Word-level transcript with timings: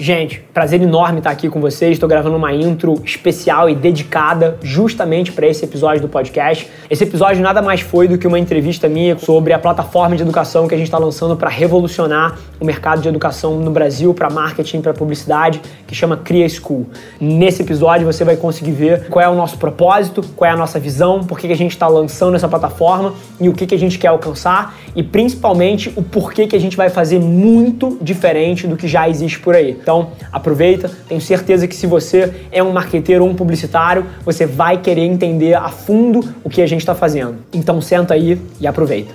Gente, 0.00 0.38
prazer 0.54 0.80
enorme 0.80 1.18
estar 1.18 1.30
aqui 1.30 1.48
com 1.48 1.60
vocês. 1.60 1.94
Estou 1.94 2.08
gravando 2.08 2.36
uma 2.36 2.54
intro 2.54 2.94
especial 3.04 3.68
e 3.68 3.74
dedicada 3.74 4.56
justamente 4.62 5.32
para 5.32 5.44
esse 5.48 5.64
episódio 5.64 6.02
do 6.02 6.08
podcast. 6.08 6.70
Esse 6.88 7.02
episódio 7.02 7.42
nada 7.42 7.60
mais 7.60 7.80
foi 7.80 8.06
do 8.06 8.16
que 8.16 8.24
uma 8.24 8.38
entrevista 8.38 8.88
minha 8.88 9.18
sobre 9.18 9.52
a 9.52 9.58
plataforma 9.58 10.14
de 10.14 10.22
educação 10.22 10.68
que 10.68 10.74
a 10.74 10.78
gente 10.78 10.86
está 10.86 10.98
lançando 10.98 11.36
para 11.36 11.50
revolucionar 11.50 12.38
o 12.60 12.64
mercado 12.64 13.02
de 13.02 13.08
educação 13.08 13.58
no 13.58 13.72
Brasil, 13.72 14.14
para 14.14 14.30
marketing, 14.30 14.82
para 14.82 14.94
publicidade, 14.94 15.60
que 15.84 15.96
chama 15.96 16.16
Cria 16.16 16.48
School. 16.48 16.86
Nesse 17.20 17.62
episódio 17.62 18.06
você 18.06 18.24
vai 18.24 18.36
conseguir 18.36 18.70
ver 18.70 19.08
qual 19.08 19.24
é 19.24 19.28
o 19.28 19.34
nosso 19.34 19.58
propósito, 19.58 20.22
qual 20.36 20.48
é 20.48 20.54
a 20.54 20.56
nossa 20.56 20.78
visão, 20.78 21.24
por 21.24 21.40
que 21.40 21.48
a 21.48 21.56
gente 21.56 21.72
está 21.72 21.88
lançando 21.88 22.36
essa 22.36 22.46
plataforma 22.46 23.14
e 23.40 23.48
o 23.48 23.52
que 23.52 23.74
a 23.74 23.78
gente 23.78 23.98
quer 23.98 24.08
alcançar 24.08 24.78
e 24.94 25.02
principalmente 25.02 25.92
o 25.96 26.02
porquê 26.04 26.46
que 26.46 26.54
a 26.54 26.60
gente 26.60 26.76
vai 26.76 26.88
fazer 26.88 27.18
muito 27.18 27.98
diferente 28.00 28.64
do 28.68 28.76
que 28.76 28.86
já 28.86 29.08
existe 29.08 29.40
por 29.40 29.56
aí. 29.56 29.76
Então, 29.88 30.10
aproveita. 30.30 30.90
Tenho 31.08 31.18
certeza 31.18 31.66
que 31.66 31.74
se 31.74 31.86
você 31.86 32.46
é 32.52 32.62
um 32.62 32.72
marqueteiro 32.72 33.24
ou 33.24 33.30
um 33.30 33.34
publicitário, 33.34 34.04
você 34.22 34.44
vai 34.44 34.76
querer 34.76 35.00
entender 35.00 35.54
a 35.54 35.70
fundo 35.70 36.34
o 36.44 36.50
que 36.50 36.60
a 36.60 36.66
gente 36.66 36.80
está 36.80 36.94
fazendo. 36.94 37.36
Então, 37.54 37.80
senta 37.80 38.12
aí 38.12 38.38
e 38.60 38.66
aproveita. 38.66 39.14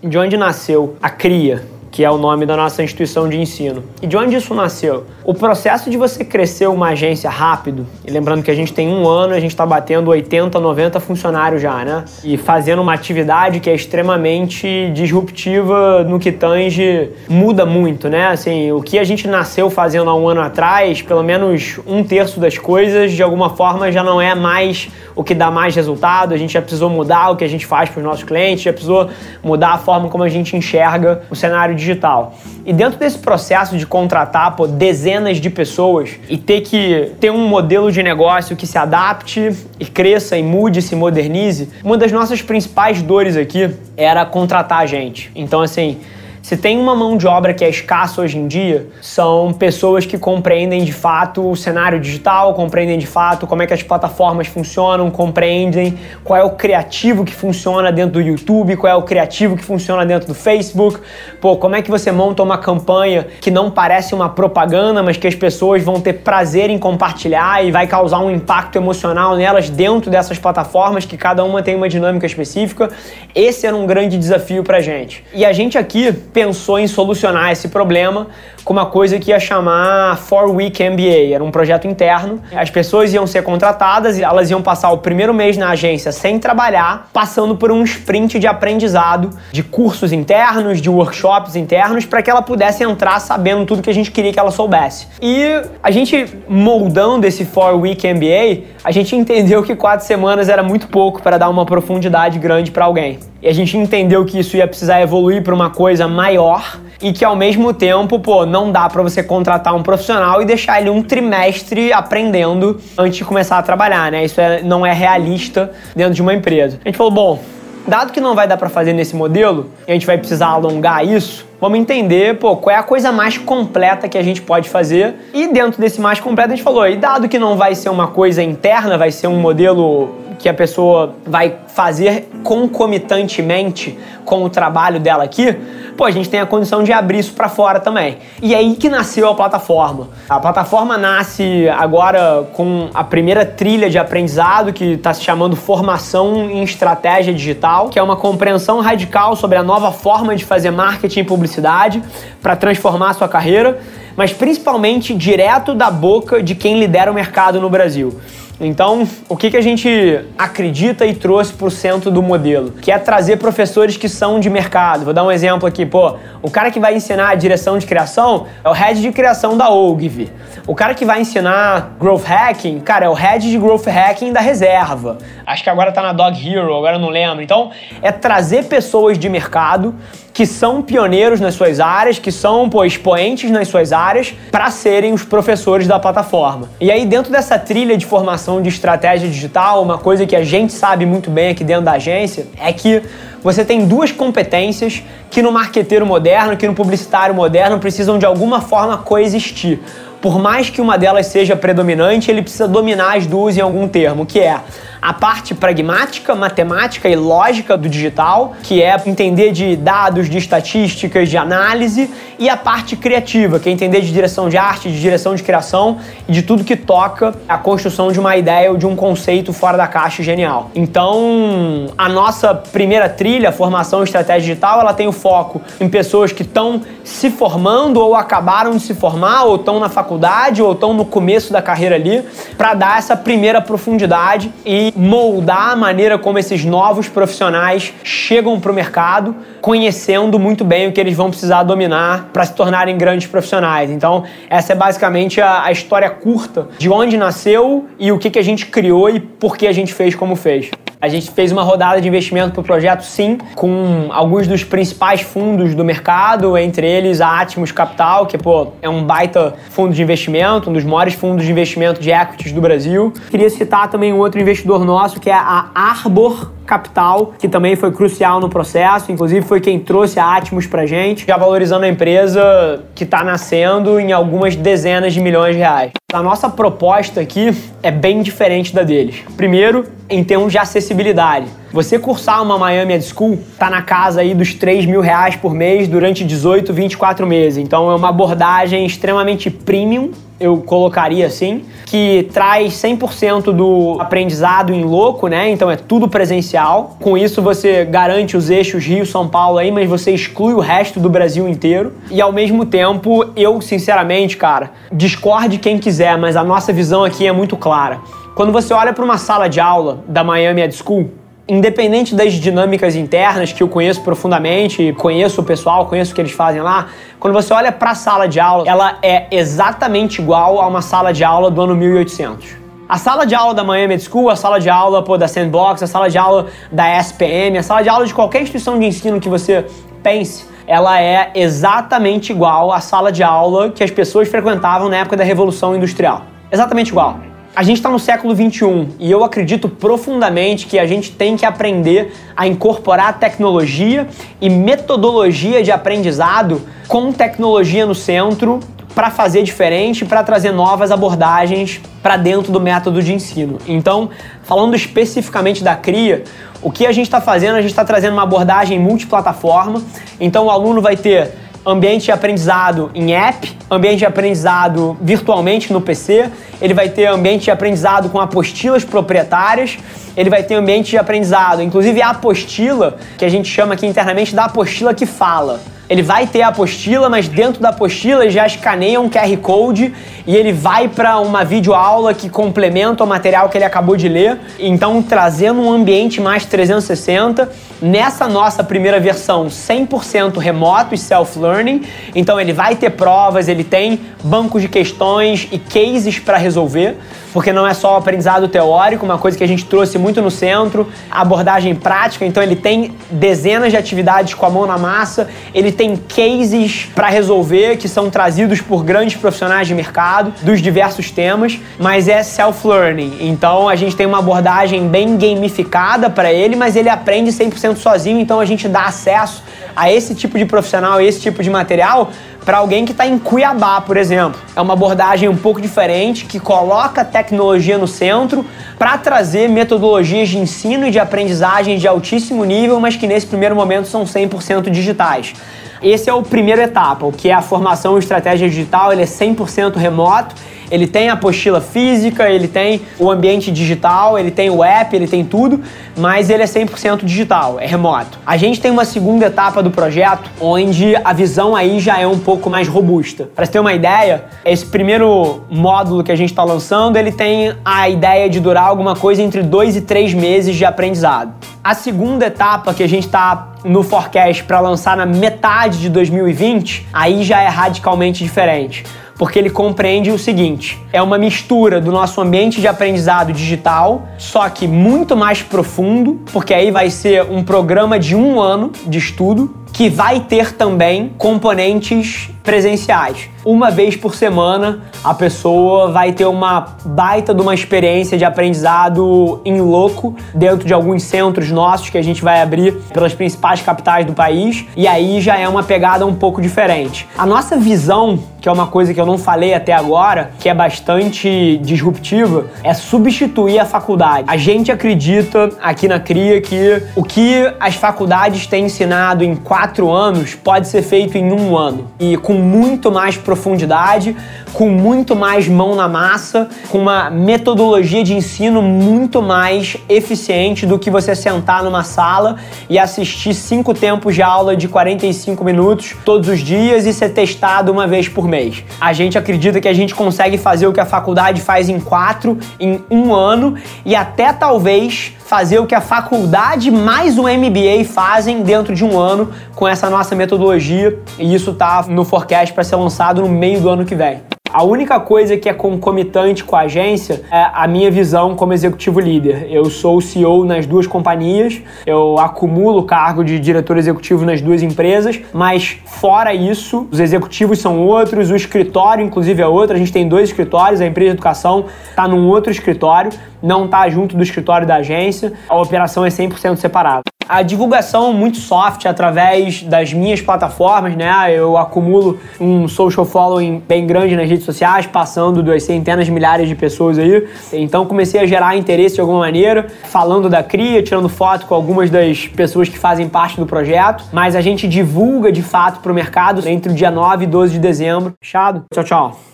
De 0.00 0.16
onde 0.16 0.36
nasceu 0.36 0.96
a 1.02 1.10
CRIA? 1.10 1.71
Que 1.92 2.02
é 2.02 2.10
o 2.10 2.16
nome 2.16 2.46
da 2.46 2.56
nossa 2.56 2.82
instituição 2.82 3.28
de 3.28 3.38
ensino. 3.38 3.84
E 4.00 4.06
de 4.06 4.16
onde 4.16 4.34
isso 4.34 4.54
nasceu? 4.54 5.04
O 5.22 5.34
processo 5.34 5.90
de 5.90 5.98
você 5.98 6.24
crescer 6.24 6.66
uma 6.66 6.88
agência 6.88 7.28
rápido, 7.28 7.86
e 8.06 8.10
lembrando 8.10 8.42
que 8.42 8.50
a 8.50 8.54
gente 8.54 8.72
tem 8.72 8.88
um 8.88 9.06
ano, 9.06 9.34
a 9.34 9.38
gente 9.38 9.50
está 9.50 9.66
batendo 9.66 10.08
80, 10.08 10.58
90 10.58 10.98
funcionários 11.00 11.60
já, 11.60 11.84
né? 11.84 12.04
E 12.24 12.38
fazendo 12.38 12.80
uma 12.80 12.94
atividade 12.94 13.60
que 13.60 13.68
é 13.68 13.74
extremamente 13.74 14.90
disruptiva 14.94 16.02
no 16.02 16.18
que 16.18 16.32
tange, 16.32 17.10
muda 17.28 17.66
muito, 17.66 18.08
né? 18.08 18.28
Assim, 18.28 18.72
o 18.72 18.80
que 18.80 18.98
a 18.98 19.04
gente 19.04 19.28
nasceu 19.28 19.68
fazendo 19.68 20.08
há 20.08 20.14
um 20.14 20.26
ano 20.26 20.40
atrás, 20.40 21.02
pelo 21.02 21.22
menos 21.22 21.78
um 21.86 22.02
terço 22.02 22.40
das 22.40 22.56
coisas, 22.56 23.12
de 23.12 23.22
alguma 23.22 23.50
forma 23.50 23.92
já 23.92 24.02
não 24.02 24.18
é 24.18 24.34
mais 24.34 24.88
o 25.14 25.22
que 25.22 25.34
dá 25.34 25.50
mais 25.50 25.74
resultado, 25.74 26.34
a 26.34 26.36
gente 26.36 26.52
já 26.52 26.62
precisou 26.62 26.88
mudar 26.88 27.30
o 27.30 27.36
que 27.36 27.44
a 27.44 27.48
gente 27.48 27.66
faz 27.66 27.90
para 27.90 28.00
os 28.00 28.04
nossos 28.04 28.24
clientes, 28.24 28.64
já 28.64 28.72
precisou 28.72 29.10
mudar 29.42 29.72
a 29.72 29.78
forma 29.78 30.08
como 30.08 30.24
a 30.24 30.28
gente 30.28 30.56
enxerga 30.56 31.22
o 31.30 31.36
cenário 31.36 31.74
digital. 31.74 32.34
E 32.64 32.72
dentro 32.72 32.98
desse 32.98 33.18
processo 33.18 33.76
de 33.76 33.86
contratar 33.86 34.56
pô, 34.56 34.66
dezenas 34.66 35.38
de 35.38 35.50
pessoas 35.50 36.10
e 36.28 36.36
ter 36.36 36.60
que 36.62 37.12
ter 37.20 37.30
um 37.30 37.46
modelo 37.46 37.90
de 37.90 38.02
negócio 38.02 38.56
que 38.56 38.66
se 38.66 38.78
adapte 38.78 39.50
e 39.78 39.84
cresça 39.84 40.36
e 40.36 40.42
mude, 40.42 40.80
se 40.80 40.94
modernize, 40.94 41.68
uma 41.84 41.96
das 41.96 42.12
nossas 42.12 42.40
principais 42.40 43.02
dores 43.02 43.36
aqui 43.36 43.70
era 43.96 44.24
contratar 44.24 44.86
gente. 44.86 45.30
Então, 45.34 45.60
assim, 45.60 45.98
se 46.42 46.56
tem 46.56 46.76
uma 46.76 46.96
mão 46.96 47.16
de 47.16 47.24
obra 47.24 47.54
que 47.54 47.64
é 47.64 47.68
escassa 47.68 48.20
hoje 48.20 48.36
em 48.36 48.48
dia, 48.48 48.88
são 49.00 49.52
pessoas 49.52 50.04
que 50.04 50.18
compreendem 50.18 50.82
de 50.82 50.92
fato 50.92 51.48
o 51.48 51.54
cenário 51.54 52.00
digital, 52.00 52.52
compreendem 52.54 52.98
de 52.98 53.06
fato 53.06 53.46
como 53.46 53.62
é 53.62 53.66
que 53.66 53.72
as 53.72 53.82
plataformas 53.82 54.48
funcionam, 54.48 55.08
compreendem 55.08 55.96
qual 56.24 56.38
é 56.38 56.42
o 56.42 56.50
criativo 56.50 57.24
que 57.24 57.32
funciona 57.32 57.92
dentro 57.92 58.14
do 58.14 58.20
YouTube, 58.20 58.76
qual 58.76 58.92
é 58.92 58.96
o 58.96 59.02
criativo 59.02 59.56
que 59.56 59.64
funciona 59.64 60.04
dentro 60.04 60.26
do 60.26 60.34
Facebook. 60.34 60.98
Pô, 61.40 61.56
como 61.56 61.76
é 61.76 61.82
que 61.82 61.88
você 61.88 62.10
monta 62.10 62.42
uma 62.42 62.58
campanha 62.58 63.28
que 63.40 63.50
não 63.50 63.70
parece 63.70 64.12
uma 64.12 64.28
propaganda, 64.28 65.00
mas 65.00 65.16
que 65.16 65.28
as 65.28 65.36
pessoas 65.36 65.80
vão 65.84 66.00
ter 66.00 66.14
prazer 66.14 66.70
em 66.70 66.78
compartilhar 66.78 67.64
e 67.64 67.70
vai 67.70 67.86
causar 67.86 68.18
um 68.18 68.30
impacto 68.30 68.74
emocional 68.74 69.36
nelas 69.36 69.70
dentro 69.70 70.10
dessas 70.10 70.40
plataformas 70.40 71.04
que 71.04 71.16
cada 71.16 71.44
uma 71.44 71.62
tem 71.62 71.76
uma 71.76 71.88
dinâmica 71.88 72.26
específica. 72.26 72.90
Esse 73.32 73.64
era 73.64 73.76
um 73.76 73.86
grande 73.86 74.18
desafio 74.18 74.64
pra 74.64 74.80
gente. 74.80 75.24
E 75.32 75.44
a 75.44 75.52
gente 75.52 75.78
aqui 75.78 76.12
pensou 76.32 76.78
em 76.78 76.86
solucionar 76.86 77.52
esse 77.52 77.68
problema 77.68 78.28
com 78.64 78.72
uma 78.72 78.86
coisa 78.86 79.18
que 79.18 79.30
ia 79.30 79.40
chamar 79.40 80.16
Four 80.18 80.50
Week 80.50 80.82
MBA. 80.82 81.34
Era 81.34 81.42
um 81.42 81.50
projeto 81.50 81.86
interno. 81.86 82.40
As 82.54 82.70
pessoas 82.70 83.12
iam 83.12 83.26
ser 83.26 83.42
contratadas 83.42 84.18
e 84.18 84.22
elas 84.22 84.50
iam 84.50 84.62
passar 84.62 84.90
o 84.90 84.98
primeiro 84.98 85.34
mês 85.34 85.56
na 85.56 85.70
agência 85.70 86.12
sem 86.12 86.38
trabalhar, 86.38 87.08
passando 87.12 87.56
por 87.56 87.70
um 87.70 87.82
sprint 87.82 88.38
de 88.38 88.46
aprendizado, 88.46 89.30
de 89.50 89.62
cursos 89.62 90.12
internos, 90.12 90.80
de 90.80 90.88
workshops 90.88 91.56
internos, 91.56 92.04
para 92.04 92.22
que 92.22 92.30
ela 92.30 92.42
pudesse 92.42 92.84
entrar 92.84 93.20
sabendo 93.20 93.66
tudo 93.66 93.82
que 93.82 93.90
a 93.90 93.94
gente 93.94 94.10
queria 94.10 94.32
que 94.32 94.38
ela 94.38 94.50
soubesse. 94.50 95.06
E 95.20 95.62
a 95.82 95.90
gente 95.90 96.26
moldando 96.48 97.26
esse 97.26 97.44
Four 97.44 97.80
Week 97.80 98.06
MBA, 98.06 98.64
a 98.84 98.90
gente 98.90 99.16
entendeu 99.16 99.62
que 99.62 99.74
quatro 99.74 100.06
semanas 100.06 100.48
era 100.48 100.62
muito 100.62 100.88
pouco 100.88 101.22
para 101.22 101.38
dar 101.38 101.48
uma 101.48 101.66
profundidade 101.66 102.38
grande 102.38 102.70
para 102.70 102.84
alguém. 102.84 103.18
E 103.42 103.48
a 103.48 103.52
gente 103.52 103.76
entendeu 103.76 104.24
que 104.24 104.38
isso 104.38 104.56
ia 104.56 104.68
precisar 104.68 105.02
evoluir 105.02 105.42
para 105.42 105.52
uma 105.52 105.70
coisa 105.70 106.06
maior 106.06 106.78
e 107.02 107.12
que 107.12 107.24
ao 107.24 107.34
mesmo 107.34 107.74
tempo, 107.74 108.20
pô, 108.20 108.46
não 108.52 108.70
dá 108.70 108.88
para 108.88 109.02
você 109.02 109.22
contratar 109.22 109.74
um 109.74 109.82
profissional 109.82 110.42
e 110.42 110.44
deixar 110.44 110.80
ele 110.80 110.90
um 110.90 111.02
trimestre 111.02 111.92
aprendendo 111.92 112.78
antes 112.96 113.16
de 113.16 113.24
começar 113.24 113.58
a 113.58 113.62
trabalhar, 113.62 114.12
né? 114.12 114.24
Isso 114.24 114.40
é, 114.40 114.62
não 114.62 114.84
é 114.84 114.92
realista 114.92 115.72
dentro 115.96 116.14
de 116.14 116.20
uma 116.20 116.34
empresa. 116.34 116.78
A 116.84 116.88
gente 116.88 116.96
falou, 116.96 117.10
bom, 117.10 117.42
dado 117.88 118.12
que 118.12 118.20
não 118.20 118.34
vai 118.34 118.46
dar 118.46 118.58
para 118.58 118.68
fazer 118.68 118.92
nesse 118.92 119.16
modelo, 119.16 119.70
e 119.88 119.90
a 119.90 119.94
gente 119.94 120.06
vai 120.06 120.18
precisar 120.18 120.48
alongar 120.48 121.04
isso, 121.04 121.46
vamos 121.60 121.78
entender, 121.78 122.38
pô, 122.38 122.56
qual 122.56 122.76
é 122.76 122.78
a 122.78 122.82
coisa 122.82 123.10
mais 123.10 123.38
completa 123.38 124.08
que 124.08 124.18
a 124.18 124.22
gente 124.22 124.42
pode 124.42 124.68
fazer. 124.68 125.14
E 125.32 125.48
dentro 125.48 125.80
desse 125.80 126.00
mais 126.00 126.20
completo 126.20 126.52
a 126.52 126.56
gente 126.56 126.64
falou, 126.64 126.86
e 126.86 126.96
dado 126.96 127.28
que 127.28 127.38
não 127.38 127.56
vai 127.56 127.74
ser 127.74 127.88
uma 127.88 128.08
coisa 128.08 128.42
interna, 128.42 128.98
vai 128.98 129.10
ser 129.10 129.28
um 129.28 129.40
modelo 129.40 130.21
que 130.42 130.48
a 130.48 130.54
pessoa 130.54 131.14
vai 131.24 131.54
fazer 131.68 132.28
concomitantemente 132.42 133.96
com 134.24 134.42
o 134.42 134.50
trabalho 134.50 134.98
dela 134.98 135.22
aqui, 135.22 135.56
pô, 135.96 136.04
a 136.04 136.10
gente 136.10 136.28
tem 136.28 136.40
a 136.40 136.46
condição 136.46 136.82
de 136.82 136.92
abrir 136.92 137.20
isso 137.20 137.32
para 137.32 137.48
fora 137.48 137.78
também. 137.78 138.18
E 138.42 138.52
é 138.52 138.58
aí 138.58 138.74
que 138.74 138.88
nasceu 138.88 139.28
a 139.28 139.34
plataforma. 139.36 140.08
A 140.28 140.40
plataforma 140.40 140.98
nasce 140.98 141.68
agora 141.68 142.44
com 142.54 142.90
a 142.92 143.04
primeira 143.04 143.46
trilha 143.46 143.88
de 143.88 143.98
aprendizado 143.98 144.72
que 144.72 144.94
está 144.94 145.14
se 145.14 145.22
chamando 145.22 145.54
Formação 145.54 146.50
em 146.50 146.64
Estratégia 146.64 147.32
Digital, 147.32 147.88
que 147.88 147.96
é 147.96 148.02
uma 148.02 148.16
compreensão 148.16 148.80
radical 148.80 149.36
sobre 149.36 149.56
a 149.56 149.62
nova 149.62 149.92
forma 149.92 150.34
de 150.34 150.44
fazer 150.44 150.72
marketing 150.72 151.20
e 151.20 151.24
publicidade 151.24 152.02
para 152.42 152.56
transformar 152.56 153.10
a 153.10 153.14
sua 153.14 153.28
carreira, 153.28 153.80
mas 154.16 154.32
principalmente 154.32 155.14
direto 155.14 155.74
da 155.74 155.90
boca 155.90 156.42
de 156.42 156.54
quem 156.54 156.78
lidera 156.78 157.10
o 157.10 157.14
mercado 157.14 157.60
no 157.60 157.70
Brasil. 157.70 158.20
Então, 158.64 159.08
o 159.28 159.36
que, 159.36 159.50
que 159.50 159.56
a 159.56 159.60
gente 159.60 160.24
acredita 160.38 161.04
e 161.04 161.14
trouxe 161.14 161.52
para 161.52 161.66
o 161.66 161.70
centro 161.70 162.12
do 162.12 162.22
modelo? 162.22 162.70
Que 162.70 162.92
é 162.92 162.98
trazer 162.98 163.36
professores 163.38 163.96
que 163.96 164.08
são 164.08 164.38
de 164.38 164.48
mercado. 164.48 165.04
Vou 165.04 165.12
dar 165.12 165.24
um 165.24 165.32
exemplo 165.32 165.66
aqui, 165.66 165.84
pô. 165.84 166.16
O 166.40 166.48
cara 166.48 166.70
que 166.70 166.78
vai 166.78 166.94
ensinar 166.94 167.30
a 167.30 167.34
direção 167.34 167.76
de 167.76 167.84
criação 167.86 168.46
é 168.62 168.68
o 168.68 168.72
head 168.72 169.00
de 169.00 169.10
criação 169.10 169.56
da 169.56 169.68
Ogilvy. 169.68 170.30
O 170.64 170.76
cara 170.76 170.94
que 170.94 171.04
vai 171.04 171.20
ensinar 171.20 171.96
growth 171.98 172.24
hacking, 172.24 172.78
cara, 172.78 173.06
é 173.06 173.08
o 173.08 173.14
head 173.14 173.50
de 173.50 173.58
growth 173.58 173.86
hacking 173.86 174.32
da 174.32 174.40
reserva. 174.40 175.18
Acho 175.44 175.64
que 175.64 175.70
agora 175.70 175.90
tá 175.90 176.00
na 176.00 176.12
Dog 176.12 176.48
Hero, 176.48 176.72
agora 176.76 177.00
não 177.00 177.08
lembro. 177.08 177.42
Então, 177.42 177.72
é 178.00 178.12
trazer 178.12 178.66
pessoas 178.66 179.18
de 179.18 179.28
mercado 179.28 179.92
que 180.32 180.46
são 180.46 180.82
pioneiros 180.82 181.40
nas 181.40 181.54
suas 181.54 181.78
áreas, 181.78 182.18
que 182.18 182.32
são 182.32 182.68
pô, 182.68 182.84
expoentes 182.84 183.50
nas 183.50 183.68
suas 183.68 183.92
áreas, 183.92 184.34
para 184.50 184.70
serem 184.70 185.12
os 185.12 185.24
professores 185.24 185.86
da 185.86 185.98
plataforma. 185.98 186.68
E 186.80 186.90
aí, 186.90 187.04
dentro 187.04 187.30
dessa 187.30 187.58
trilha 187.58 187.96
de 187.96 188.06
formação 188.06 188.62
de 188.62 188.68
estratégia 188.68 189.28
digital, 189.28 189.82
uma 189.82 189.98
coisa 189.98 190.26
que 190.26 190.34
a 190.34 190.42
gente 190.44 190.72
sabe 190.72 191.04
muito 191.04 191.30
bem 191.30 191.50
aqui 191.50 191.64
dentro 191.64 191.84
da 191.84 191.92
agência 191.92 192.46
é 192.58 192.72
que 192.72 193.02
você 193.42 193.64
tem 193.64 193.86
duas 193.86 194.12
competências 194.12 195.02
que 195.28 195.42
no 195.42 195.50
marqueteiro 195.50 196.06
moderno, 196.06 196.56
que 196.56 196.66
no 196.66 196.74
publicitário 196.74 197.34
moderno 197.34 197.78
precisam 197.78 198.18
de 198.18 198.24
alguma 198.24 198.60
forma 198.60 198.98
coexistir. 198.98 199.80
Por 200.20 200.38
mais 200.38 200.70
que 200.70 200.80
uma 200.80 200.96
delas 200.96 201.26
seja 201.26 201.56
predominante, 201.56 202.30
ele 202.30 202.42
precisa 202.42 202.68
dominar 202.68 203.16
as 203.16 203.26
duas 203.26 203.56
em 203.56 203.60
algum 203.60 203.88
termo, 203.88 204.24
que 204.24 204.38
é 204.38 204.60
a 205.02 205.12
parte 205.12 205.52
pragmática, 205.52 206.32
matemática 206.32 207.08
e 207.08 207.16
lógica 207.16 207.76
do 207.76 207.88
digital, 207.88 208.54
que 208.62 208.80
é 208.80 208.96
entender 209.04 209.50
de 209.50 209.74
dados, 209.74 210.30
de 210.30 210.38
estatísticas, 210.38 211.28
de 211.28 211.36
análise, 211.36 212.08
e 212.38 212.48
a 212.48 212.56
parte 212.56 212.94
criativa, 212.94 213.58
que 213.58 213.68
é 213.68 213.72
entender 213.72 214.00
de 214.00 214.12
direção 214.12 214.48
de 214.48 214.56
arte, 214.56 214.90
de 214.90 215.00
direção 215.00 215.34
de 215.34 215.42
criação 215.42 215.98
e 216.28 216.32
de 216.32 216.42
tudo 216.42 216.62
que 216.62 216.76
toca 216.76 217.34
a 217.48 217.58
construção 217.58 218.12
de 218.12 218.20
uma 218.20 218.36
ideia 218.36 218.70
ou 218.70 218.76
de 218.76 218.86
um 218.86 218.94
conceito 218.94 219.52
fora 219.52 219.76
da 219.76 219.88
caixa 219.88 220.22
genial. 220.22 220.70
Então, 220.74 221.88
a 221.98 222.08
nossa 222.08 222.54
primeira 222.54 223.08
trilha, 223.08 223.50
formação 223.50 224.04
estratégia 224.04 224.40
digital, 224.40 224.80
ela 224.80 224.94
tem 224.94 225.08
o 225.08 225.12
foco 225.12 225.60
em 225.80 225.88
pessoas 225.88 226.30
que 226.30 226.42
estão 226.42 226.80
se 227.02 227.28
formando 227.28 228.00
ou 228.00 228.14
acabaram 228.14 228.72
de 228.72 228.80
se 228.80 228.94
formar, 228.94 229.44
ou 229.44 229.56
estão 229.56 229.80
na 229.80 229.88
faculdade, 229.88 230.62
ou 230.62 230.72
estão 230.72 230.94
no 230.94 231.04
começo 231.04 231.52
da 231.52 231.60
carreira 231.60 231.96
ali, 231.96 232.24
para 232.56 232.74
dar 232.74 232.98
essa 232.98 233.16
primeira 233.16 233.60
profundidade 233.60 234.52
e 234.64 234.91
moldar 234.94 235.70
a 235.70 235.76
maneira 235.76 236.18
como 236.18 236.38
esses 236.38 236.64
novos 236.64 237.08
profissionais 237.08 237.92
chegam 238.02 238.58
para 238.60 238.72
o 238.72 238.74
mercado, 238.74 239.34
conhecendo 239.60 240.38
muito 240.38 240.64
bem 240.64 240.88
o 240.88 240.92
que 240.92 241.00
eles 241.00 241.16
vão 241.16 241.30
precisar 241.30 241.62
dominar 241.62 242.30
para 242.32 242.44
se 242.44 242.54
tornarem 242.54 242.96
grandes 242.96 243.26
profissionais. 243.26 243.90
Então, 243.90 244.24
essa 244.48 244.72
é 244.72 244.76
basicamente 244.76 245.40
a, 245.40 245.64
a 245.64 245.72
história 245.72 246.10
curta 246.10 246.68
de 246.78 246.88
onde 246.88 247.16
nasceu 247.16 247.86
e 247.98 248.12
o 248.12 248.18
que, 248.18 248.30
que 248.30 248.38
a 248.38 248.44
gente 248.44 248.66
criou 248.66 249.08
e 249.10 249.20
por 249.20 249.56
que 249.56 249.66
a 249.66 249.72
gente 249.72 249.92
fez 249.92 250.14
como 250.14 250.36
fez. 250.36 250.70
A 251.02 251.08
gente 251.08 251.32
fez 251.32 251.50
uma 251.50 251.64
rodada 251.64 252.00
de 252.00 252.06
investimento 252.06 252.52
para 252.52 252.60
o 252.60 252.64
projeto, 252.64 253.02
sim, 253.02 253.36
com 253.56 254.06
alguns 254.12 254.46
dos 254.46 254.62
principais 254.62 255.20
fundos 255.20 255.74
do 255.74 255.84
mercado, 255.84 256.56
entre 256.56 256.86
eles 256.86 257.20
a 257.20 257.40
Atmos 257.40 257.72
Capital, 257.72 258.24
que 258.24 258.38
pô, 258.38 258.68
é 258.80 258.88
um 258.88 259.02
baita 259.02 259.52
fundo 259.70 259.92
de 259.92 260.00
investimento, 260.00 260.70
um 260.70 260.72
dos 260.72 260.84
maiores 260.84 261.14
fundos 261.14 261.44
de 261.44 261.50
investimento 261.50 262.00
de 262.00 262.12
equities 262.12 262.52
do 262.52 262.60
Brasil. 262.60 263.12
Queria 263.32 263.50
citar 263.50 263.90
também 263.90 264.12
um 264.12 264.18
outro 264.18 264.40
investidor 264.40 264.84
nosso, 264.84 265.18
que 265.18 265.28
é 265.28 265.34
a 265.34 265.70
Arbor 265.74 266.52
Capital, 266.66 267.34
que 267.38 267.48
também 267.48 267.76
foi 267.76 267.92
crucial 267.92 268.40
no 268.40 268.48
processo, 268.48 269.10
inclusive 269.10 269.46
foi 269.46 269.60
quem 269.60 269.78
trouxe 269.78 270.18
a 270.18 270.36
Atmos 270.36 270.66
pra 270.66 270.86
gente, 270.86 271.26
já 271.26 271.36
valorizando 271.36 271.84
a 271.84 271.88
empresa 271.88 272.84
que 272.94 273.04
está 273.04 273.22
nascendo 273.24 273.98
em 273.98 274.12
algumas 274.12 274.56
dezenas 274.56 275.12
de 275.12 275.20
milhões 275.20 275.54
de 275.54 275.60
reais. 275.60 275.92
A 276.12 276.22
nossa 276.22 276.48
proposta 276.48 277.20
aqui 277.20 277.54
é 277.82 277.90
bem 277.90 278.22
diferente 278.22 278.74
da 278.74 278.82
deles. 278.82 279.22
Primeiro, 279.36 279.86
em 280.08 280.22
termos 280.22 280.52
de 280.52 280.58
acessibilidade. 280.58 281.46
Você 281.72 281.98
cursar 281.98 282.42
uma 282.42 282.58
Miami 282.58 282.94
Ed 282.94 283.04
School 283.04 283.38
tá 283.58 283.70
na 283.70 283.80
casa 283.80 284.20
aí 284.20 284.34
dos 284.34 284.54
3 284.54 284.84
mil 284.84 285.00
reais 285.00 285.36
por 285.36 285.54
mês 285.54 285.88
durante 285.88 286.22
18, 286.22 286.72
24 286.72 287.26
meses. 287.26 287.58
Então 287.58 287.90
é 287.90 287.94
uma 287.94 288.10
abordagem 288.10 288.84
extremamente 288.84 289.50
premium 289.50 290.10
eu 290.42 290.56
colocaria 290.56 291.24
assim, 291.24 291.64
que 291.86 292.28
traz 292.32 292.72
100% 292.74 293.52
do 293.52 293.96
aprendizado 294.00 294.74
em 294.74 294.82
louco, 294.82 295.28
né? 295.28 295.48
Então 295.50 295.70
é 295.70 295.76
tudo 295.76 296.08
presencial. 296.08 296.96
Com 297.00 297.16
isso 297.16 297.40
você 297.40 297.84
garante 297.84 298.36
os 298.36 298.50
eixos 298.50 298.84
Rio-São 298.84 299.28
Paulo 299.28 299.58
aí, 299.58 299.70
mas 299.70 299.88
você 299.88 300.10
exclui 300.10 300.52
o 300.52 300.58
resto 300.58 300.98
do 300.98 301.08
Brasil 301.08 301.48
inteiro. 301.48 301.92
E 302.10 302.20
ao 302.20 302.32
mesmo 302.32 302.66
tempo, 302.66 303.24
eu 303.36 303.60
sinceramente, 303.60 304.36
cara, 304.36 304.72
discorde 304.92 305.58
quem 305.58 305.78
quiser, 305.78 306.18
mas 306.18 306.34
a 306.34 306.42
nossa 306.42 306.72
visão 306.72 307.04
aqui 307.04 307.24
é 307.24 307.32
muito 307.32 307.56
clara. 307.56 308.00
Quando 308.34 308.50
você 308.50 308.74
olha 308.74 308.92
para 308.92 309.04
uma 309.04 309.18
sala 309.18 309.48
de 309.48 309.60
aula 309.60 310.02
da 310.08 310.24
Miami 310.24 310.62
Ed 310.62 310.74
School, 310.74 311.21
independente 311.48 312.14
das 312.14 312.32
dinâmicas 312.34 312.94
internas 312.94 313.52
que 313.52 313.62
eu 313.62 313.68
conheço 313.68 314.00
profundamente, 314.02 314.92
conheço 314.98 315.40
o 315.40 315.44
pessoal, 315.44 315.86
conheço 315.86 316.12
o 316.12 316.14
que 316.14 316.20
eles 316.20 316.32
fazem 316.32 316.62
lá, 316.62 316.88
quando 317.18 317.34
você 317.34 317.52
olha 317.52 317.72
para 317.72 317.90
a 317.90 317.94
sala 317.94 318.28
de 318.28 318.38
aula, 318.38 318.64
ela 318.66 318.98
é 319.02 319.26
exatamente 319.30 320.20
igual 320.20 320.60
a 320.60 320.66
uma 320.66 320.82
sala 320.82 321.12
de 321.12 321.24
aula 321.24 321.50
do 321.50 321.60
ano 321.60 321.74
1800. 321.74 322.62
A 322.88 322.98
sala 322.98 323.24
de 323.24 323.34
aula 323.34 323.54
da 323.54 323.64
Miami 323.64 323.98
School, 323.98 324.28
a 324.28 324.36
sala 324.36 324.60
de 324.60 324.68
aula 324.68 325.02
pô, 325.02 325.16
da 325.16 325.26
Sandbox, 325.26 325.82
a 325.82 325.86
sala 325.86 326.10
de 326.10 326.18
aula 326.18 326.46
da 326.70 326.98
SPM, 326.98 327.56
a 327.58 327.62
sala 327.62 327.82
de 327.82 327.88
aula 327.88 328.06
de 328.06 328.12
qualquer 328.12 328.42
instituição 328.42 328.78
de 328.78 328.84
ensino 328.84 329.18
que 329.18 329.28
você 329.28 329.64
pense, 330.02 330.46
ela 330.66 331.00
é 331.00 331.30
exatamente 331.34 332.32
igual 332.32 332.70
à 332.70 332.80
sala 332.80 333.10
de 333.10 333.22
aula 333.22 333.70
que 333.70 333.82
as 333.82 333.90
pessoas 333.90 334.28
frequentavam 334.28 334.88
na 334.88 334.98
época 334.98 335.16
da 335.16 335.24
Revolução 335.24 335.74
Industrial. 335.74 336.22
Exatamente 336.50 336.90
igual. 336.90 337.31
A 337.54 337.62
gente 337.62 337.76
está 337.76 337.90
no 337.90 337.98
século 337.98 338.34
21 338.34 338.92
e 338.98 339.10
eu 339.10 339.22
acredito 339.22 339.68
profundamente 339.68 340.66
que 340.66 340.78
a 340.78 340.86
gente 340.86 341.12
tem 341.12 341.36
que 341.36 341.44
aprender 341.44 342.14
a 342.34 342.46
incorporar 342.46 343.18
tecnologia 343.18 344.08
e 344.40 344.48
metodologia 344.48 345.62
de 345.62 345.70
aprendizado 345.70 346.62
com 346.88 347.12
tecnologia 347.12 347.84
no 347.84 347.94
centro 347.94 348.58
para 348.94 349.10
fazer 349.10 349.42
diferente, 349.42 350.02
para 350.02 350.22
trazer 350.22 350.50
novas 350.50 350.90
abordagens 350.90 351.78
para 352.02 352.16
dentro 352.16 352.50
do 352.50 352.58
método 352.58 353.02
de 353.02 353.12
ensino. 353.12 353.58
Então, 353.68 354.08
falando 354.44 354.74
especificamente 354.74 355.62
da 355.62 355.76
CRIA, 355.76 356.24
o 356.62 356.70
que 356.70 356.86
a 356.86 356.92
gente 356.92 357.04
está 357.04 357.20
fazendo? 357.20 357.56
A 357.56 357.60
gente 357.60 357.70
está 357.70 357.84
trazendo 357.84 358.14
uma 358.14 358.22
abordagem 358.22 358.78
multiplataforma. 358.78 359.82
Então, 360.18 360.46
o 360.46 360.50
aluno 360.50 360.80
vai 360.80 360.96
ter 360.96 361.32
ambiente 361.64 362.04
de 362.04 362.12
aprendizado 362.12 362.90
em 362.94 363.14
app, 363.14 363.56
ambiente 363.70 363.98
de 363.98 364.06
aprendizado 364.06 364.96
virtualmente 365.00 365.72
no 365.72 365.80
PC, 365.80 366.30
ele 366.60 366.74
vai 366.74 366.88
ter 366.88 367.06
ambiente 367.06 367.44
de 367.44 367.50
aprendizado 367.50 368.08
com 368.10 368.20
apostilas 368.20 368.84
proprietárias, 368.84 369.78
ele 370.16 370.28
vai 370.28 370.42
ter 370.42 370.54
ambiente 370.54 370.90
de 370.90 370.98
aprendizado, 370.98 371.62
inclusive 371.62 372.02
a 372.02 372.10
apostila, 372.10 372.96
que 373.16 373.24
a 373.24 373.28
gente 373.28 373.48
chama 373.48 373.74
aqui 373.74 373.86
internamente 373.86 374.34
da 374.34 374.44
apostila 374.44 374.92
que 374.92 375.06
fala. 375.06 375.60
Ele 375.92 376.00
vai 376.00 376.26
ter 376.26 376.40
a 376.40 376.48
apostila, 376.48 377.10
mas 377.10 377.28
dentro 377.28 377.60
da 377.60 377.68
apostila 377.68 378.30
já 378.30 378.46
escaneia 378.46 378.98
um 378.98 379.10
QR 379.10 379.36
Code 379.42 379.92
e 380.26 380.34
ele 380.34 380.50
vai 380.50 380.88
para 380.88 381.18
uma 381.18 381.44
videoaula 381.44 382.14
que 382.14 382.30
complementa 382.30 383.04
o 383.04 383.06
material 383.06 383.50
que 383.50 383.58
ele 383.58 383.66
acabou 383.66 383.94
de 383.94 384.08
ler. 384.08 384.40
Então, 384.58 385.02
trazendo 385.02 385.60
um 385.60 385.70
ambiente 385.70 386.18
mais 386.18 386.46
360. 386.46 387.46
Nessa 387.82 388.26
nossa 388.26 388.64
primeira 388.64 388.98
versão, 388.98 389.48
100% 389.48 390.38
remoto 390.38 390.94
e 390.94 390.98
self-learning. 390.98 391.82
Então, 392.14 392.40
ele 392.40 392.54
vai 392.54 392.74
ter 392.74 392.90
provas, 392.90 393.46
ele 393.46 393.62
tem 393.62 394.00
bancos 394.24 394.62
de 394.62 394.68
questões 394.68 395.46
e 395.52 395.58
cases 395.58 396.18
para 396.18 396.38
resolver 396.38 396.96
porque 397.32 397.52
não 397.52 397.66
é 397.66 397.74
só 397.74 397.94
o 397.94 397.96
aprendizado 397.96 398.46
teórico, 398.46 399.04
uma 399.04 399.18
coisa 399.18 399.36
que 399.38 399.42
a 399.42 399.48
gente 399.48 399.64
trouxe 399.64 399.98
muito 399.98 400.20
no 400.20 400.30
centro, 400.30 400.88
abordagem 401.10 401.74
prática, 401.74 402.26
então 402.26 402.42
ele 402.42 402.56
tem 402.56 402.94
dezenas 403.10 403.70
de 403.70 403.76
atividades 403.76 404.34
com 404.34 404.44
a 404.44 404.50
mão 404.50 404.66
na 404.66 404.76
massa, 404.76 405.28
ele 405.54 405.72
tem 405.72 405.81
cases 405.96 406.88
para 406.94 407.08
resolver 407.08 407.76
que 407.76 407.88
são 407.88 408.10
trazidos 408.10 408.60
por 408.60 408.82
grandes 408.84 409.16
profissionais 409.16 409.68
de 409.68 409.74
mercado 409.74 410.32
dos 410.42 410.60
diversos 410.60 411.10
temas, 411.10 411.58
mas 411.78 412.08
é 412.08 412.22
self-learning. 412.22 413.18
Então 413.20 413.68
a 413.68 413.76
gente 413.76 413.94
tem 413.94 414.06
uma 414.06 414.18
abordagem 414.18 414.88
bem 414.88 415.16
gamificada 415.16 416.08
para 416.08 416.32
ele, 416.32 416.56
mas 416.56 416.76
ele 416.76 416.88
aprende 416.88 417.30
100% 417.30 417.76
sozinho, 417.76 418.18
então 418.18 418.40
a 418.40 418.44
gente 418.44 418.68
dá 418.68 418.84
acesso 418.84 419.42
a 419.74 419.92
esse 419.92 420.14
tipo 420.14 420.38
de 420.38 420.44
profissional, 420.44 421.00
esse 421.00 421.20
tipo 421.20 421.42
de 421.42 421.50
material 421.50 422.10
para 422.44 422.58
alguém 422.58 422.84
que 422.84 422.92
está 422.92 423.06
em 423.06 423.18
Cuiabá, 423.18 423.80
por 423.80 423.96
exemplo. 423.96 424.40
É 424.54 424.60
uma 424.60 424.72
abordagem 424.72 425.28
um 425.28 425.36
pouco 425.36 425.60
diferente 425.60 426.24
que 426.24 426.40
coloca 426.40 427.02
a 427.02 427.04
tecnologia 427.04 427.78
no 427.78 427.86
centro 427.86 428.44
para 428.78 428.98
trazer 428.98 429.48
metodologias 429.48 430.28
de 430.28 430.38
ensino 430.38 430.86
e 430.86 430.90
de 430.90 430.98
aprendizagem 430.98 431.78
de 431.78 431.86
altíssimo 431.86 432.44
nível, 432.44 432.80
mas 432.80 432.96
que 432.96 433.06
nesse 433.06 433.26
primeiro 433.26 433.54
momento 433.54 433.86
são 433.86 434.04
100% 434.04 434.70
digitais. 434.70 435.34
Esse 435.82 436.08
é 436.08 436.14
o 436.14 436.22
primeiro 436.22 436.60
etapa, 436.60 437.06
o 437.06 437.12
que 437.12 437.28
é 437.28 437.32
a 437.32 437.42
formação 437.42 437.96
em 437.96 437.98
estratégia 437.98 438.48
digital, 438.48 438.92
ele 438.92 439.02
é 439.02 439.06
100% 439.06 439.76
remoto 439.76 440.34
ele 440.72 440.86
tem 440.86 441.10
a 441.10 441.12
apostila 441.12 441.60
física, 441.60 442.30
ele 442.30 442.48
tem 442.48 442.80
o 442.98 443.10
ambiente 443.10 443.52
digital, 443.52 444.18
ele 444.18 444.30
tem 444.30 444.48
o 444.48 444.64
app, 444.64 444.96
ele 444.96 445.06
tem 445.06 445.22
tudo, 445.22 445.60
mas 445.94 446.30
ele 446.30 446.42
é 446.42 446.46
100% 446.46 447.04
digital, 447.04 447.60
é 447.60 447.66
remoto. 447.66 448.18
A 448.24 448.38
gente 448.38 448.58
tem 448.58 448.70
uma 448.70 448.86
segunda 448.86 449.26
etapa 449.26 449.62
do 449.62 449.70
projeto 449.70 450.30
onde 450.40 450.96
a 450.96 451.12
visão 451.12 451.54
aí 451.54 451.78
já 451.78 452.00
é 452.00 452.06
um 452.06 452.18
pouco 452.18 452.48
mais 452.48 452.66
robusta. 452.68 453.28
Para 453.34 453.46
ter 453.46 453.60
uma 453.60 453.74
ideia, 453.74 454.24
esse 454.46 454.64
primeiro 454.64 455.42
módulo 455.50 456.02
que 456.02 456.10
a 456.10 456.16
gente 456.16 456.30
está 456.30 456.42
lançando, 456.42 456.96
ele 456.96 457.12
tem 457.12 457.54
a 457.62 457.90
ideia 457.90 458.30
de 458.30 458.40
durar 458.40 458.64
alguma 458.64 458.96
coisa 458.96 459.20
entre 459.20 459.42
dois 459.42 459.76
e 459.76 459.82
três 459.82 460.14
meses 460.14 460.56
de 460.56 460.64
aprendizado. 460.64 461.34
A 461.62 461.74
segunda 461.74 462.26
etapa 462.26 462.72
que 462.72 462.82
a 462.82 462.88
gente 462.88 463.04
está 463.04 463.52
no 463.62 463.82
forecast 463.82 464.42
para 464.44 464.58
lançar 464.58 464.96
na 464.96 465.04
metade 465.04 465.78
de 465.78 465.90
2020, 465.90 466.88
aí 466.92 467.22
já 467.22 467.42
é 467.42 467.46
radicalmente 467.46 468.24
diferente 468.24 468.84
porque 469.22 469.38
ele 469.38 469.50
compreende 469.50 470.10
o 470.10 470.18
seguinte: 470.18 470.76
é 470.92 471.00
uma 471.00 471.16
mistura 471.16 471.80
do 471.80 471.92
nosso 471.92 472.20
ambiente 472.20 472.60
de 472.60 472.66
aprendizado 472.66 473.32
digital, 473.32 474.08
só 474.18 474.48
que 474.48 474.66
muito 474.66 475.16
mais 475.16 475.40
profundo, 475.40 476.20
porque 476.32 476.52
aí 476.52 476.72
vai 476.72 476.90
ser 476.90 477.22
um 477.30 477.44
programa 477.44 478.00
de 478.00 478.16
um 478.16 478.40
ano 478.40 478.72
de 478.84 478.98
estudo 478.98 479.54
que 479.72 479.88
vai 479.88 480.18
ter 480.18 480.56
também 480.56 481.12
componentes 481.16 482.30
presenciais. 482.42 483.30
Uma 483.44 483.72
vez 483.72 483.96
por 483.96 484.14
semana, 484.14 484.82
a 485.02 485.12
pessoa 485.12 485.90
vai 485.90 486.12
ter 486.12 486.26
uma 486.26 486.76
baita 486.84 487.34
de 487.34 487.42
uma 487.42 487.52
experiência 487.52 488.16
de 488.16 488.24
aprendizado 488.24 489.40
em 489.44 489.60
louco 489.60 490.14
dentro 490.32 490.64
de 490.64 490.72
alguns 490.72 491.02
centros 491.02 491.50
nossos 491.50 491.90
que 491.90 491.98
a 491.98 492.02
gente 492.02 492.22
vai 492.22 492.40
abrir 492.40 492.72
pelas 492.92 493.12
principais 493.14 493.60
capitais 493.60 494.06
do 494.06 494.12
país, 494.12 494.64
e 494.76 494.86
aí 494.86 495.20
já 495.20 495.36
é 495.36 495.48
uma 495.48 495.64
pegada 495.64 496.06
um 496.06 496.14
pouco 496.14 496.40
diferente. 496.40 497.08
A 497.18 497.26
nossa 497.26 497.56
visão, 497.56 498.16
que 498.40 498.48
é 498.48 498.52
uma 498.52 498.68
coisa 498.68 498.94
que 498.94 499.00
eu 499.00 499.06
não 499.06 499.18
falei 499.18 499.54
até 499.54 499.72
agora, 499.72 500.30
que 500.38 500.48
é 500.48 500.54
bastante 500.54 501.58
disruptiva, 501.58 502.46
é 502.62 502.72
substituir 502.72 503.58
a 503.58 503.64
faculdade. 503.64 504.24
A 504.28 504.36
gente 504.36 504.70
acredita 504.70 505.50
aqui 505.60 505.88
na 505.88 505.98
CRIA 505.98 506.40
que 506.40 506.80
o 506.94 507.02
que 507.02 507.52
as 507.58 507.74
faculdades 507.74 508.46
têm 508.46 508.66
ensinado 508.66 509.24
em 509.24 509.34
quatro 509.34 509.90
anos 509.90 510.36
pode 510.36 510.68
ser 510.68 510.82
feito 510.82 511.18
em 511.18 511.32
um 511.32 511.56
ano. 511.56 511.88
E 511.98 512.16
com 512.16 512.34
muito 512.34 512.92
mais 512.92 513.16
profundidade, 513.32 514.14
com 514.52 514.68
muito 514.68 515.16
mais 515.16 515.48
mão 515.48 515.74
na 515.74 515.88
massa, 515.88 516.48
com 516.68 516.78
uma 516.78 517.08
metodologia 517.08 518.04
de 518.04 518.14
ensino 518.14 518.60
muito 518.60 519.22
mais 519.22 519.78
eficiente 519.88 520.66
do 520.66 520.78
que 520.78 520.90
você 520.90 521.14
sentar 521.14 521.64
numa 521.64 521.82
sala 521.82 522.36
e 522.68 522.78
assistir 522.78 523.32
cinco 523.32 523.72
tempos 523.72 524.14
de 524.14 524.22
aula 524.22 524.54
de 524.54 524.68
45 524.68 525.42
minutos 525.42 525.96
todos 526.04 526.28
os 526.28 526.40
dias 526.40 526.84
e 526.84 526.92
ser 526.92 527.08
testado 527.10 527.72
uma 527.72 527.86
vez 527.86 528.06
por 528.06 528.28
mês. 528.28 528.62
A 528.78 528.92
gente 528.92 529.16
acredita 529.16 529.58
que 529.58 529.68
a 529.68 529.72
gente 529.72 529.94
consegue 529.94 530.36
fazer 530.36 530.66
o 530.66 530.72
que 530.72 530.80
a 530.80 530.86
faculdade 530.86 531.40
faz 531.40 531.70
em 531.70 531.80
quatro, 531.80 532.38
em 532.60 532.84
um 532.90 533.14
ano 533.14 533.54
e 533.84 533.96
até 533.96 534.30
talvez 534.32 535.14
fazer 535.32 535.58
o 535.58 535.66
que 535.66 535.74
a 535.74 535.80
faculdade 535.80 536.70
mais 536.70 537.16
o 537.16 537.22
MBA 537.22 537.86
fazem 537.86 538.42
dentro 538.42 538.74
de 538.74 538.84
um 538.84 538.98
ano 538.98 539.30
com 539.54 539.66
essa 539.66 539.88
nossa 539.88 540.14
metodologia 540.14 541.00
e 541.18 541.34
isso 541.34 541.54
tá 541.54 541.86
no 541.88 542.04
forecast 542.04 542.52
para 542.52 542.62
ser 542.62 542.76
lançado 542.76 543.21
no 543.22 543.28
meio 543.28 543.60
do 543.60 543.68
ano 543.68 543.84
que 543.84 543.94
vem. 543.94 544.20
A 544.52 544.64
única 544.64 545.00
coisa 545.00 545.34
que 545.34 545.48
é 545.48 545.54
concomitante 545.54 546.44
com 546.44 546.54
a 546.54 546.62
agência 546.62 547.22
é 547.30 547.46
a 547.54 547.66
minha 547.66 547.90
visão 547.90 548.34
como 548.34 548.52
executivo 548.52 549.00
líder. 549.00 549.46
Eu 549.48 549.64
sou 549.70 549.96
o 549.96 550.02
CEO 550.02 550.44
nas 550.44 550.66
duas 550.66 550.86
companhias, 550.86 551.62
eu 551.86 552.18
acumulo 552.18 552.82
cargo 552.82 553.24
de 553.24 553.38
diretor 553.38 553.78
executivo 553.78 554.26
nas 554.26 554.42
duas 554.42 554.62
empresas, 554.62 555.18
mas 555.32 555.78
fora 555.86 556.34
isso, 556.34 556.86
os 556.90 557.00
executivos 557.00 557.60
são 557.60 557.80
outros, 557.80 558.30
o 558.30 558.36
escritório, 558.36 559.02
inclusive, 559.02 559.40
é 559.40 559.46
outro. 559.46 559.74
A 559.74 559.78
gente 559.78 559.92
tem 559.92 560.06
dois 560.06 560.28
escritórios, 560.28 560.82
a 560.82 560.86
empresa 560.86 561.12
de 561.12 561.16
educação 561.16 561.66
está 561.88 562.06
num 562.06 562.28
outro 562.28 562.52
escritório, 562.52 563.10
não 563.42 563.64
está 563.64 563.88
junto 563.88 564.16
do 564.16 564.22
escritório 564.22 564.66
da 564.66 564.76
agência, 564.76 565.32
a 565.48 565.58
operação 565.58 566.04
é 566.04 566.10
100% 566.10 566.56
separada 566.56 567.11
a 567.28 567.42
divulgação 567.42 568.12
muito 568.12 568.38
soft 568.38 568.86
através 568.86 569.62
das 569.62 569.92
minhas 569.92 570.20
plataformas, 570.20 570.96
né? 570.96 571.12
Eu 571.34 571.56
acumulo 571.56 572.18
um 572.40 572.68
social 572.68 573.04
following 573.04 573.62
bem 573.66 573.86
grande 573.86 574.16
nas 574.16 574.28
redes 574.28 574.44
sociais, 574.44 574.86
passando 574.86 575.42
das 575.42 575.62
centenas 575.62 576.06
de 576.06 576.12
milhares 576.12 576.48
de 576.48 576.54
pessoas 576.54 576.98
aí. 576.98 577.26
Então 577.52 577.86
comecei 577.86 578.20
a 578.20 578.26
gerar 578.26 578.56
interesse 578.56 578.96
de 578.96 579.00
alguma 579.00 579.20
maneira, 579.20 579.66
falando 579.84 580.28
da 580.28 580.42
cria, 580.42 580.82
tirando 580.82 581.08
foto 581.08 581.46
com 581.46 581.54
algumas 581.54 581.90
das 581.90 582.26
pessoas 582.26 582.68
que 582.68 582.78
fazem 582.78 583.08
parte 583.08 583.36
do 583.38 583.46
projeto, 583.46 584.04
mas 584.12 584.36
a 584.36 584.40
gente 584.40 584.68
divulga 584.68 585.32
de 585.32 585.42
fato 585.42 585.80
para 585.80 585.92
o 585.92 585.94
mercado 585.94 586.46
entre 586.48 586.72
o 586.72 586.74
dia 586.74 586.90
9 586.90 587.24
e 587.24 587.26
12 587.26 587.52
de 587.54 587.58
dezembro. 587.58 588.12
Fechado? 588.20 588.64
Tchau, 588.72 588.84
tchau. 588.84 589.31